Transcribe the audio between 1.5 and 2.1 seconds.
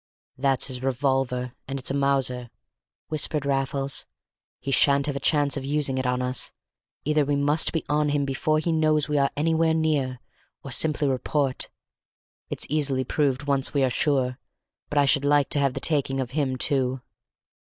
and it's a